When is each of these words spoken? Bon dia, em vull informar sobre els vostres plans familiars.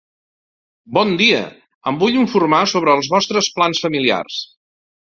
Bon 0.97 1.13
dia, 1.19 1.43
em 1.91 2.01
vull 2.05 2.19
informar 2.25 2.63
sobre 2.73 2.99
els 3.01 3.13
vostres 3.17 3.53
plans 3.61 3.85
familiars. 3.87 4.43